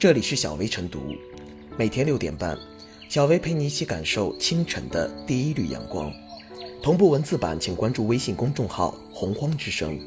[0.00, 1.14] 这里是小薇晨读，
[1.76, 2.56] 每天六点半，
[3.10, 6.10] 小薇陪你一起感受清晨的第一缕阳光。
[6.82, 10.00] 同步文字版，请关注微信公众号“洪荒之声”。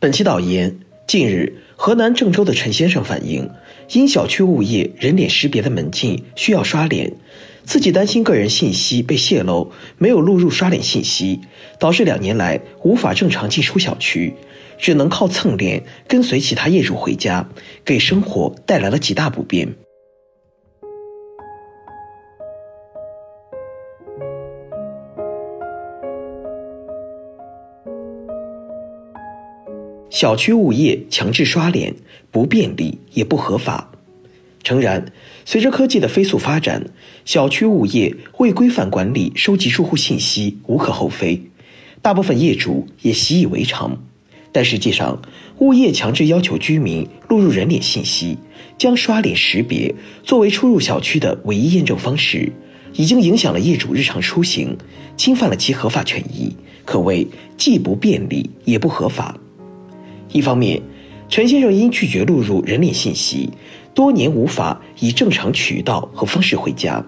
[0.00, 0.76] 本期导言：
[1.06, 3.48] 近日，河南郑州的陈先生反映，
[3.92, 7.14] 因小区物业人脸识别的门禁需要刷脸，
[7.62, 11.38] 自己担心个人信息被泄露，没有录入刷脸信息，
[11.78, 14.34] 导致两年来无法正常进出小区。
[14.84, 17.48] 只能靠蹭脸跟随其他业主回家，
[17.86, 19.66] 给生活带来了极大不便。
[30.10, 31.94] 小区物业强制刷脸，
[32.30, 33.90] 不便利也不合法。
[34.62, 35.06] 诚然，
[35.46, 36.84] 随着科技的飞速发展，
[37.24, 41.40] 小区物业未规范管理收集住户信息无可厚非，
[42.02, 44.04] 大部分业主也习以为常。
[44.54, 45.20] 但实际上，
[45.58, 48.38] 物业强制要求居民录入人脸信息，
[48.78, 49.92] 将刷脸识别
[50.22, 52.52] 作为出入小区的唯一验证方式，
[52.92, 54.78] 已经影响了业主日常出行，
[55.16, 59.36] 侵犯了其合法权益，可谓既不便利也不合法。
[60.30, 60.80] 一方面，
[61.28, 63.50] 陈先生因拒绝录入人脸信息，
[63.92, 67.04] 多年无法以正常渠道和方式回家。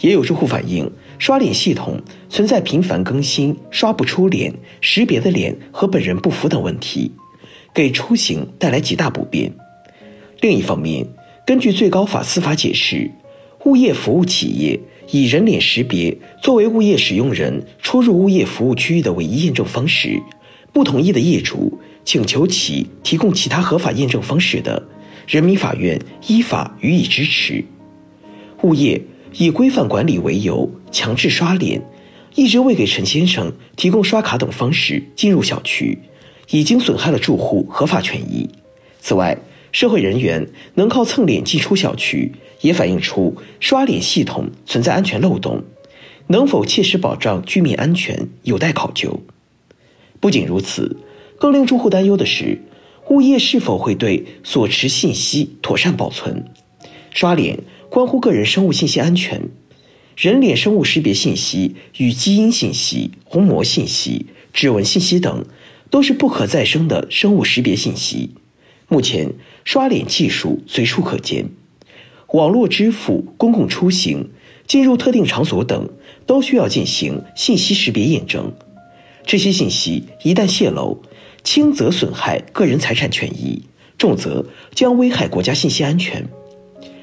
[0.00, 0.90] 也有住户反映，
[1.22, 7.12] 刷脸系统存在频繁更新、刷不出脸、识别的脸和本人不符等问题，
[7.72, 9.52] 给出行带来极大不便。
[10.40, 11.06] 另一方面，
[11.46, 13.08] 根据最高法司法解释，
[13.64, 14.80] 物业服务企业
[15.12, 20.20] 以人脸识别作为物业使用人出入物业服务区域的唯一验证方式，
[20.72, 24.88] 不同意的业主请求其提供其他合法验证方式的，
[25.28, 27.64] 人民法院依法予以支持。
[28.62, 29.00] 物业。
[29.34, 31.82] 以规范管理为由强制刷脸，
[32.34, 35.98] 一直未给陈先生提供刷卡等方式进入小区，
[36.50, 38.48] 已经损害了住户合法权益。
[39.00, 39.38] 此外，
[39.72, 45.64] 社会人员能靠蹭脸进出小区，也反映出刷脸系统存在安全漏洞，
[46.26, 49.22] 能否切实保障居民安全有待考究。
[50.20, 50.98] 不仅如此，
[51.38, 52.60] 更令住户担忧的是，
[53.08, 56.44] 物业是否会对所持信息妥善保存？
[57.10, 57.58] 刷脸。
[57.92, 59.50] 关乎个人生物信息安全，
[60.16, 65.44] 人脸生物识别信息与基因信息、虹膜信息、指纹信息等，
[65.90, 68.30] 都是不可再生的生物识别信息。
[68.88, 71.50] 目前，刷脸技术随处可见，
[72.28, 74.30] 网络支付、公共出行、
[74.66, 75.90] 进入特定场所等，
[76.24, 78.54] 都需要进行信息识别验证。
[79.26, 81.02] 这些信息一旦泄露，
[81.44, 83.64] 轻则损害个人财产权益，
[83.98, 86.26] 重则将危害国家信息安全。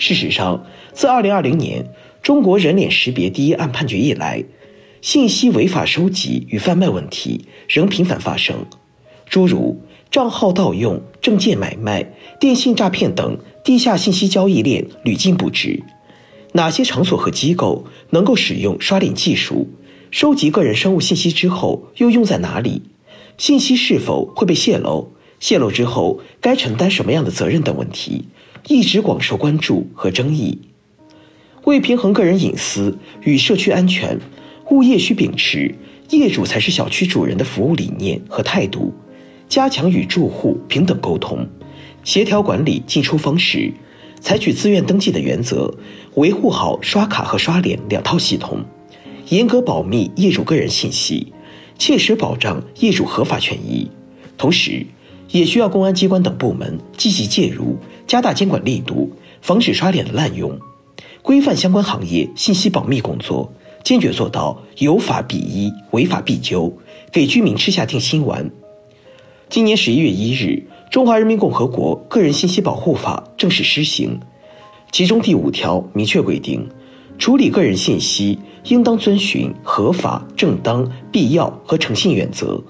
[0.00, 4.42] 事实上，自2020年中国人脸识别第一案判决以来，
[5.02, 8.64] 信息违法收集与贩卖问题仍频繁发生，
[9.28, 9.78] 诸如
[10.10, 15.82] 账号盗用、证件买卖、电信诈骗等地下信息交易链屡禁不止。
[16.52, 19.68] 哪些场所和机构能够使用刷脸技术
[20.10, 22.80] 收集个人生物信息之后又用在哪里？
[23.36, 25.12] 信息是否会被泄露？
[25.38, 28.24] 泄露之后该承担什么样的责任等问题？
[28.70, 30.56] 一直广受关注和争议。
[31.64, 34.16] 为平衡个人隐私与社区安全，
[34.70, 35.74] 物业需秉持
[36.10, 38.94] “业主才是小区主人”的服务理念和态度，
[39.48, 41.44] 加强与住户平等沟通，
[42.04, 43.72] 协调管理进出方式，
[44.20, 45.74] 采取自愿登记的原则，
[46.14, 48.64] 维护好刷卡和刷脸两套系统，
[49.30, 51.32] 严格保密业主个人信息，
[51.76, 53.90] 切实保障业主合法权益。
[54.38, 54.86] 同时，
[55.32, 57.76] 也需要公安机关等部门积极介入，
[58.10, 60.58] 加大监管力度，防止刷脸的滥用，
[61.22, 63.52] 规范相关行业信息保密工作，
[63.84, 66.76] 坚决做到有法必依、违法必究，
[67.12, 68.50] 给居民吃下定心丸。
[69.48, 70.60] 今年十一月一日，
[70.92, 74.18] 《中华人民共和国个人信息保护法》正式施行，
[74.90, 76.68] 其中第五条明确规定，
[77.16, 82.60] 处理个人信息应当遵循合法、正当、必要和诚信原则。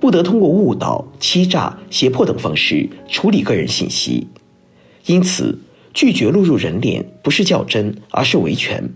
[0.00, 4.26] 不得通过误导、欺诈、胁迫等方式处理个人信息，
[5.06, 5.58] 因此
[5.94, 8.90] 拒绝录入人脸不是较真，而是维权。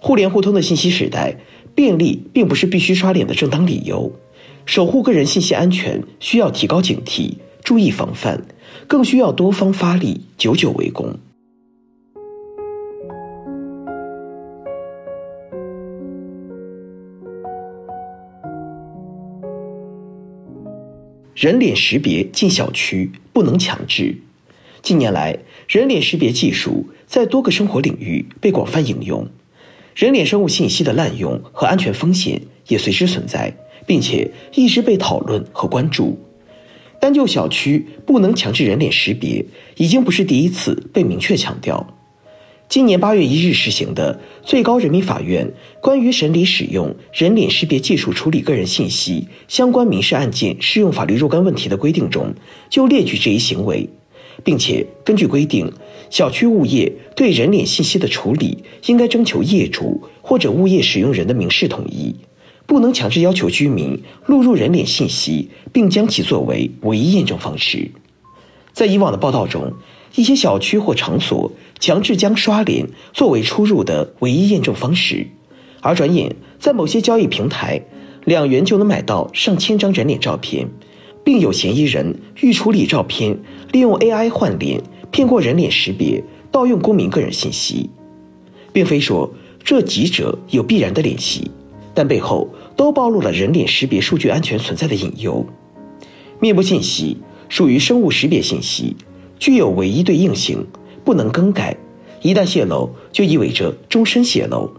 [0.00, 1.36] 互联互通的信息时代，
[1.74, 4.12] 便利并不是必须刷脸的正当理由。
[4.64, 8.44] 守护个人信息安全，需要提高警惕，注意防范，
[8.86, 11.14] 更需要多方发力，久久为功。
[21.34, 24.16] 人脸识别进小区不能强制。
[24.86, 29.26] 近年来，人脸识别技术在多个生活领域被广泛应用，
[29.96, 33.52] 人脸生物信息的滥用和安全风险也随之存在，
[33.84, 36.20] 并且一直被讨论和关注。
[37.00, 39.44] 单就小区不能强制人脸识别，
[39.76, 41.92] 已经不是第一次被明确强调。
[42.68, 45.52] 今年八月一日实行的最高人民法院
[45.82, 52.32] 关于审理使用人脸识别技术处理个人信息相关民事案件适用法律若干问题的规定中，
[52.70, 53.90] 就列举这一行为，
[54.44, 55.72] 并且根据规定，
[56.10, 62.14] 小区物业对人脸信息的处理应该征求业主或者物业使用人的明示同意，
[62.66, 67.90] 不能强制要求居民录入人脸信息，并将其作为唯一验证方式。
[68.72, 69.72] 在以往的报道中。
[70.14, 75.26] 一些小区或场所强制将刷脸作为出入的唯一验证方式，
[75.82, 77.82] 而转眼在某些交易平台，
[78.24, 80.68] 两元就能买到上千张人脸照片，
[81.26, 83.36] 并有嫌疑人欲处理照片，
[83.72, 84.80] 利用 AI 换脸
[85.10, 87.90] 骗过人脸识别，盗用公民个人信息，
[88.72, 89.28] 并非说
[89.64, 91.50] 这几者有必然的联系，
[91.92, 95.44] 但背后都暴露了人脸识别数据安全存在的隐忧。
[96.38, 97.16] 面部信息
[97.48, 98.94] 属于生物识别信息。
[99.40, 100.64] 具有唯一对应性，
[101.04, 101.76] 不能更改。
[102.22, 104.70] 一旦泄露，就意味着终身泄露；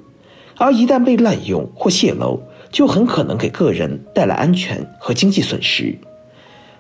[0.55, 2.41] 而一旦被滥用或泄露，
[2.71, 5.94] 就很可能给个人带来安全和经济损失。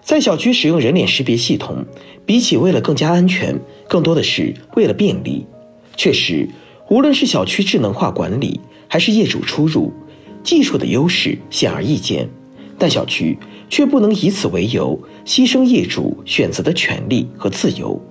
[0.07, 1.85] 在小区使用人脸识别系统，
[2.25, 3.59] 比起为了更加安全，
[3.89, 5.45] 更多的是为了便利。
[5.97, 6.47] 确实，
[6.89, 9.91] 无论是小区智能化管理，还是业主出入，
[10.43, 12.29] 技术的优势显而易见。
[12.77, 13.37] 但小区
[13.69, 18.01] 却不能以此为由牺牲业主选择的权利和自由，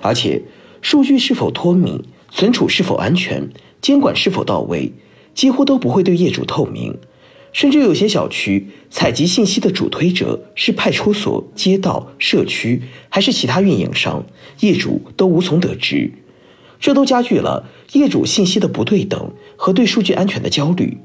[0.00, 0.40] 而且
[0.80, 2.00] 数据是否脱敏、
[2.30, 3.50] 存储是否安全、
[3.82, 4.92] 监管是否到位，
[5.34, 6.96] 几乎都不会对业主透明。
[7.52, 14.24] 甚至有些小区采集信息的主推者是派出所、街道、社区还是其他运营商，
[14.60, 16.12] 业主都无从得知。
[16.78, 20.98] 这都加剧了业主信息的不对等和对数据安全的焦虑。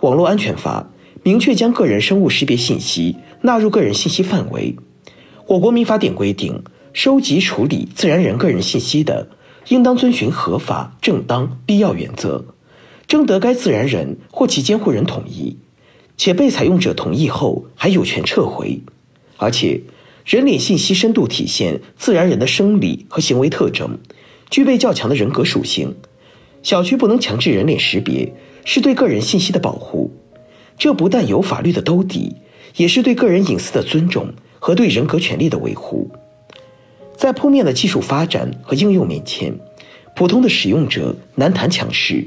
[0.00, 0.90] 网络安全法。
[1.22, 4.76] 明确将个人生物识别信息纳入个人信息范围。
[5.48, 6.62] 我国民法典规定，
[6.92, 9.28] 收集处理自然人个人信息的，
[9.66, 12.54] 应当遵循合法、正当、必要原则，
[13.08, 15.56] 征得该自然人或其监护人同意，
[16.16, 18.80] 且被采用者同意后还有权撤回。
[19.36, 19.82] 而且，
[20.24, 23.98] 人脸信息深度体现自然人的生理和行为特征，
[24.50, 25.94] 具备较强的人格属性。
[26.62, 28.32] 小区不能强制人脸识别，
[28.64, 30.10] 是对个人信息的保护。
[30.76, 32.34] 这不但有法律的兜底，
[32.76, 36.10] 也是对个人隐私的尊重和对人格权利的维护。
[37.16, 39.54] 在扑面的技术发展和应用面前，
[40.16, 42.26] 普通的使用者难谈强势。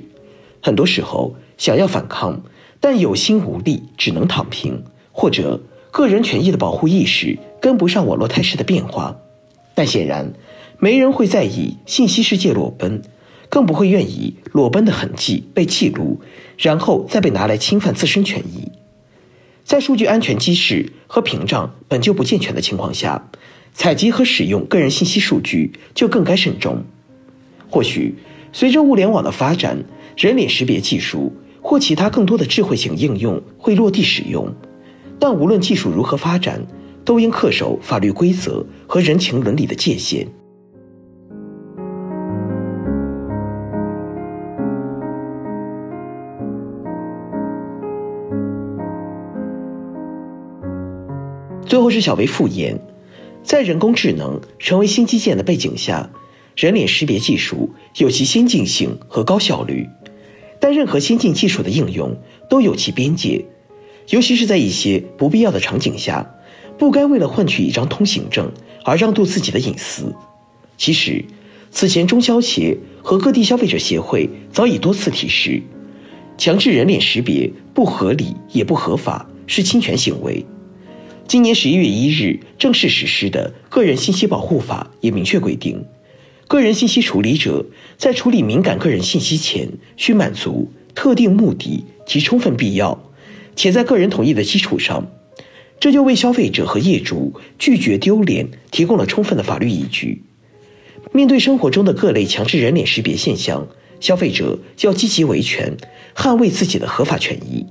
[0.62, 2.42] 很多时候，想要反抗，
[2.80, 5.62] 但有心无力，只能躺平，或者
[5.92, 9.18] 个人权益的保护意识跟不上网络态势的变化。
[9.76, 10.34] 但显然，
[10.80, 13.02] 没人会在意信息世界裸奔。
[13.52, 16.22] 更不会愿意裸奔的痕迹被记录，
[16.56, 18.72] 然后再被拿来侵犯自身权益。
[19.64, 23.28] 在数据安全机制和屏障本就不健全的情况下，
[23.74, 26.84] 采集和使用个人信息数据就更该慎重。
[27.72, 28.20] 或许
[28.54, 29.84] 随着物联网的发展，
[30.20, 31.32] 人脸识别技术
[31.62, 34.54] 或其他更多的智慧型应用会落地使用，
[35.18, 36.62] 但无论技术如何发展，
[37.06, 40.28] 都应恪守法律规则和人情伦理的界限。
[51.66, 52.78] 最后是小维复言，
[53.42, 56.10] 在人工智能成为新基建的背景下，
[56.58, 59.88] 人脸识别技术有其先进性和高效率，
[60.60, 62.16] 但任何先进技术的应用
[62.50, 63.46] 都有其边界，
[64.10, 66.30] 尤其是在一些不必要的场景下，
[66.78, 68.52] 不该为了换取一张通行证
[68.84, 70.14] 而让渡自己的隐私。
[70.78, 71.24] 其实，
[71.72, 75.62] 此前中消协和各地消费者协会早已多次提示，
[76.38, 80.46] 强制人脸识别不合理也不合法，是侵权行为。
[81.28, 85.86] 今年十一月一日正式实施的《个人信息保护法》也明确规定，
[86.50, 87.64] 个人信息处理者
[87.96, 93.00] 在处理敏感个人信息前，需满足特定目的及充分必要，
[93.56, 95.06] 且在个人同意的基础上，
[95.80, 100.24] 这就为消费者和业主拒绝丢脸提供了充分的法律依据。
[101.12, 103.68] 面对生活中的各类强制人脸识别现象，
[104.00, 105.78] 消费者要积极维权，
[106.16, 107.68] 捍卫自己的合法权益。